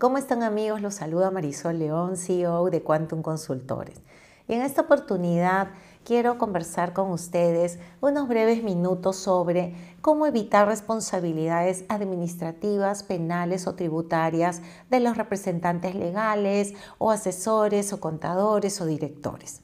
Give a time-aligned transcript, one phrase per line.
[0.00, 0.80] ¿Cómo están amigos?
[0.80, 4.00] Los saluda Marisol León, CEO de Quantum Consultores.
[4.48, 5.72] Y en esta oportunidad
[6.06, 14.62] quiero conversar con ustedes unos breves minutos sobre cómo evitar responsabilidades administrativas, penales o tributarias
[14.88, 19.60] de los representantes legales o asesores o contadores o directores.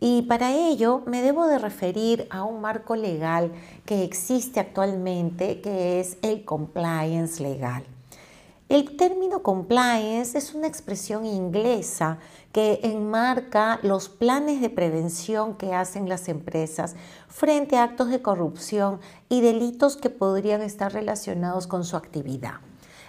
[0.00, 3.52] Y para ello me debo de referir a un marco legal
[3.84, 7.84] que existe actualmente, que es el compliance legal.
[8.70, 12.18] El término compliance es una expresión inglesa
[12.52, 16.94] que enmarca los planes de prevención que hacen las empresas
[17.26, 22.60] frente a actos de corrupción y delitos que podrían estar relacionados con su actividad.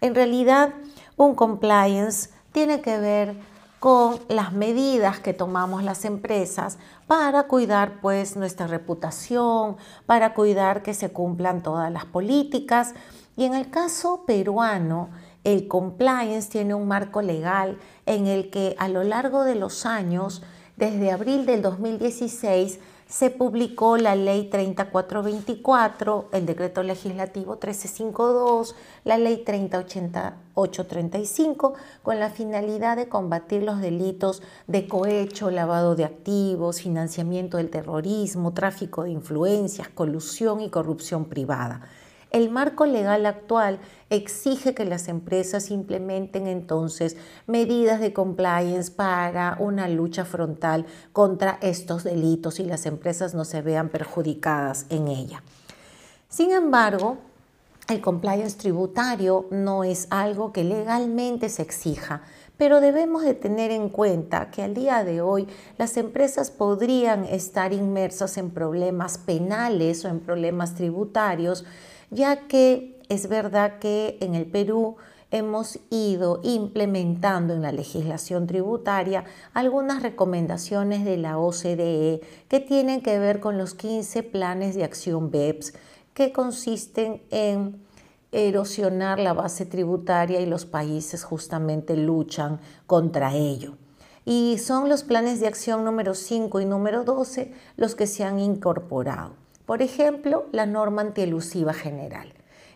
[0.00, 0.74] En realidad,
[1.16, 3.36] un compliance tiene que ver
[3.78, 10.94] con las medidas que tomamos las empresas para cuidar pues nuestra reputación, para cuidar que
[10.94, 12.92] se cumplan todas las políticas.
[13.36, 15.10] Y en el caso peruano,
[15.44, 20.42] el compliance tiene un marco legal en el que a lo largo de los años,
[20.76, 29.44] desde abril del 2016, se publicó la ley 3424, el decreto legislativo 1352, la ley
[29.44, 37.70] 308835, con la finalidad de combatir los delitos de cohecho, lavado de activos, financiamiento del
[37.70, 41.82] terrorismo, tráfico de influencias, colusión y corrupción privada.
[42.34, 43.78] El marco legal actual
[44.10, 52.02] exige que las empresas implementen entonces medidas de compliance para una lucha frontal contra estos
[52.02, 55.44] delitos y las empresas no se vean perjudicadas en ella.
[56.28, 57.18] Sin embargo,
[57.86, 62.22] el compliance tributario no es algo que legalmente se exija,
[62.56, 65.46] pero debemos de tener en cuenta que al día de hoy
[65.78, 71.64] las empresas podrían estar inmersas en problemas penales o en problemas tributarios
[72.14, 74.96] ya que es verdad que en el Perú
[75.30, 83.18] hemos ido implementando en la legislación tributaria algunas recomendaciones de la OCDE que tienen que
[83.18, 85.74] ver con los 15 planes de acción BEPS
[86.14, 87.82] que consisten en
[88.30, 93.74] erosionar la base tributaria y los países justamente luchan contra ello.
[94.24, 98.38] Y son los planes de acción número 5 y número 12 los que se han
[98.38, 99.43] incorporado.
[99.66, 102.32] Por ejemplo, la norma antielusiva general.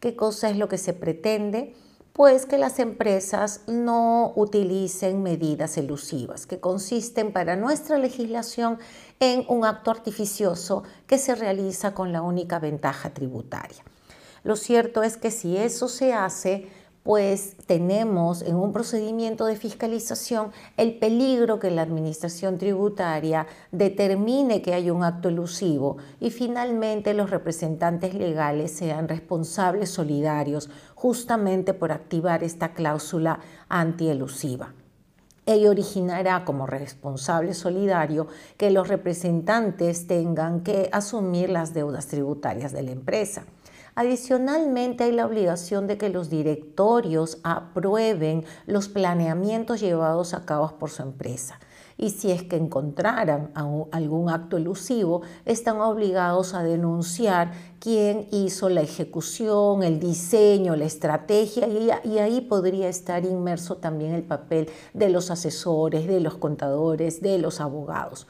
[0.00, 1.74] ¿Qué cosa es lo que se pretende?
[2.12, 8.78] Pues que las empresas no utilicen medidas elusivas, que consisten para nuestra legislación
[9.20, 13.82] en un acto artificioso que se realiza con la única ventaja tributaria.
[14.42, 16.68] Lo cierto es que si eso se hace,
[17.02, 24.74] pues tenemos en un procedimiento de fiscalización el peligro que la administración tributaria determine que
[24.74, 32.44] hay un acto elusivo y finalmente los representantes legales sean responsables solidarios justamente por activar
[32.44, 34.74] esta cláusula antielusiva.
[35.44, 42.84] Ello originará como responsable solidario que los representantes tengan que asumir las deudas tributarias de
[42.84, 43.44] la empresa.
[43.94, 50.88] Adicionalmente, hay la obligación de que los directorios aprueben los planeamientos llevados a cabo por
[50.88, 51.60] su empresa.
[51.98, 58.80] Y si es que encontraran algún acto elusivo, están obligados a denunciar quién hizo la
[58.80, 61.68] ejecución, el diseño, la estrategia,
[62.02, 67.38] y ahí podría estar inmerso también el papel de los asesores, de los contadores, de
[67.38, 68.26] los abogados.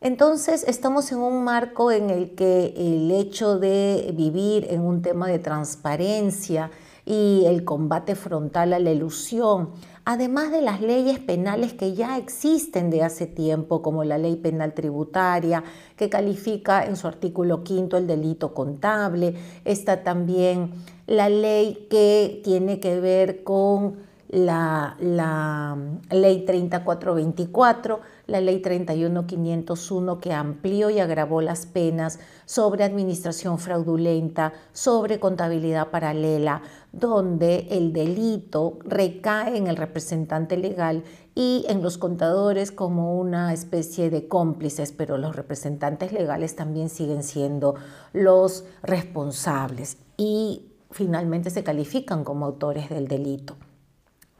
[0.00, 5.26] Entonces estamos en un marco en el que el hecho de vivir en un tema
[5.26, 6.70] de transparencia
[7.06, 9.70] y el combate frontal a la ilusión,
[10.04, 14.74] además de las leyes penales que ya existen de hace tiempo, como la ley penal
[14.74, 15.64] tributaria,
[15.96, 19.34] que califica en su artículo quinto el delito contable,
[19.64, 20.72] está también
[21.06, 24.04] la ley que tiene que ver con
[24.36, 25.78] la, la
[26.10, 35.18] ley 3424, la ley 31501 que amplió y agravó las penas sobre administración fraudulenta, sobre
[35.18, 36.60] contabilidad paralela,
[36.92, 41.02] donde el delito recae en el representante legal
[41.34, 47.22] y en los contadores como una especie de cómplices, pero los representantes legales también siguen
[47.22, 47.76] siendo
[48.12, 53.56] los responsables y finalmente se califican como autores del delito.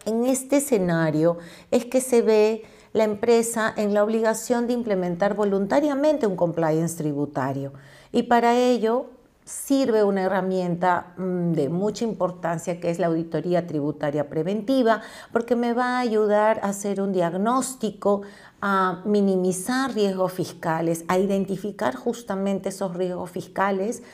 [0.06, 1.38] En este escenario
[1.72, 2.62] es que se ve
[2.92, 7.72] la empresa en la obligación de implementar voluntariamente un compliance tributario.
[8.12, 9.06] Y para ello
[9.44, 15.72] sirve una herramienta mm, de mucha importancia que es la auditoría tributaria preventiva porque me
[15.72, 18.22] va a ayudar a hacer un diagnóstico,
[18.60, 24.04] a minimizar riesgos fiscales, a identificar justamente esos riesgos fiscales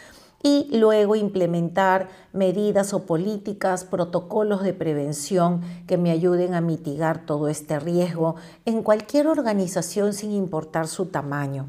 [0.42, 7.48] y luego implementar medidas o políticas, protocolos de prevención que me ayuden a mitigar todo
[7.48, 8.34] este riesgo
[8.64, 11.68] en cualquier organización sin importar su tamaño.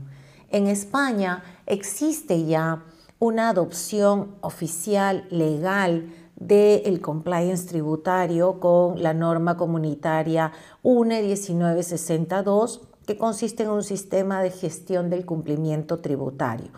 [0.50, 2.84] En España existe ya
[3.20, 13.64] una adopción oficial legal del compliance tributario con la norma comunitaria UNE 1962, que consiste
[13.64, 16.72] en un sistema de gestión del cumplimiento tributario.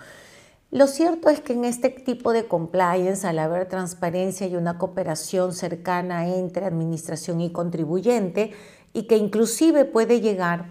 [0.72, 5.54] Lo cierto es que en este tipo de compliance, al haber transparencia y una cooperación
[5.54, 8.52] cercana entre administración y contribuyente,
[8.92, 10.66] y que inclusive puede llegar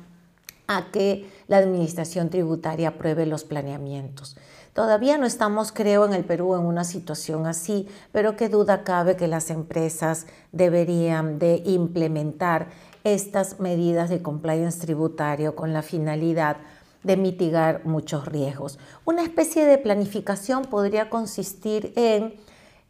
[0.66, 4.36] a que la administración tributaria apruebe los planeamientos.
[4.72, 9.14] Todavía no estamos, creo, en el Perú en una situación así, pero qué duda cabe
[9.14, 12.68] que las empresas deberían de implementar
[13.04, 16.56] estas medidas de compliance tributario con la finalidad
[17.04, 18.78] de mitigar muchos riesgos.
[19.04, 22.34] Una especie de planificación podría consistir en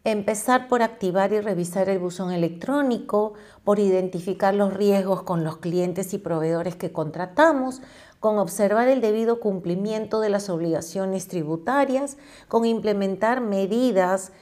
[0.05, 3.35] empezar por activar y revisar el buzón electrónico,
[3.65, 7.81] por identificar los riesgos con los clientes y proveedores que contratamos,
[8.21, 12.17] con observar el debido cumplimiento de las obligaciones tributarias,
[12.49, 14.33] con implementar medidas,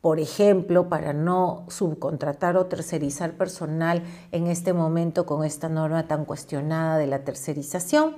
[0.00, 6.24] por ejemplo, para no subcontratar o tercerizar personal en este momento con esta norma tan
[6.24, 8.16] cuestionada de la tercerización,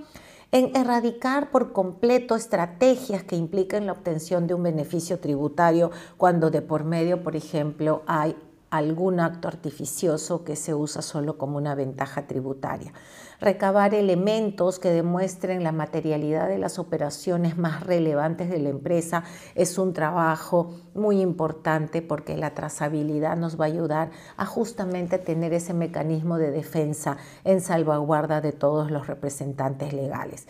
[0.52, 6.62] en erradicar por completo estrategias que impliquen la obtención de un beneficio tributario cuando de
[6.62, 8.36] por medio, por ejemplo, hay
[8.70, 12.92] algún acto artificioso que se usa solo como una ventaja tributaria.
[13.40, 19.24] Recabar elementos que demuestren la materialidad de las operaciones más relevantes de la empresa
[19.54, 25.52] es un trabajo muy importante porque la trazabilidad nos va a ayudar a justamente tener
[25.52, 30.46] ese mecanismo de defensa en salvaguarda de todos los representantes legales.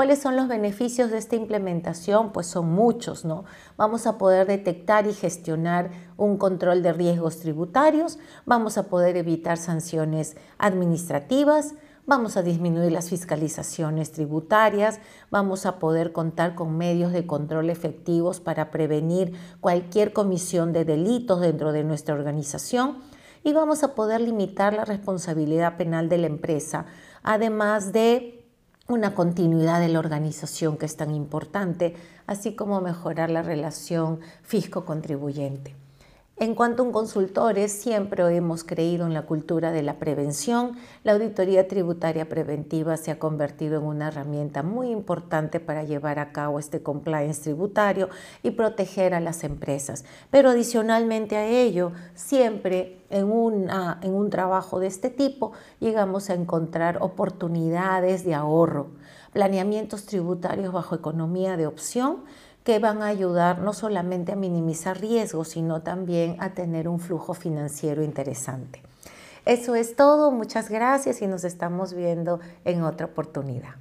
[0.00, 2.32] ¿Cuáles son los beneficios de esta implementación?
[2.32, 3.44] Pues son muchos, ¿no?
[3.76, 9.58] Vamos a poder detectar y gestionar un control de riesgos tributarios, vamos a poder evitar
[9.58, 11.74] sanciones administrativas,
[12.06, 15.00] vamos a disminuir las fiscalizaciones tributarias,
[15.30, 21.42] vamos a poder contar con medios de control efectivos para prevenir cualquier comisión de delitos
[21.42, 23.02] dentro de nuestra organización
[23.44, 26.86] y vamos a poder limitar la responsabilidad penal de la empresa,
[27.22, 28.39] además de
[28.90, 31.94] una continuidad de la organización que es tan importante,
[32.26, 35.76] así como mejorar la relación fisco-contribuyente.
[36.40, 40.78] En cuanto a un consultores, siempre hemos creído en la cultura de la prevención.
[41.04, 46.32] La auditoría tributaria preventiva se ha convertido en una herramienta muy importante para llevar a
[46.32, 48.08] cabo este compliance tributario
[48.42, 50.06] y proteger a las empresas.
[50.30, 57.02] Pero adicionalmente a ello, siempre en, en un trabajo de este tipo llegamos a encontrar
[57.02, 58.86] oportunidades de ahorro,
[59.34, 62.24] planeamientos tributarios bajo economía de opción
[62.64, 67.34] que van a ayudar no solamente a minimizar riesgos, sino también a tener un flujo
[67.34, 68.82] financiero interesante.
[69.46, 73.74] Eso es todo, muchas gracias y nos estamos viendo en otra oportunidad.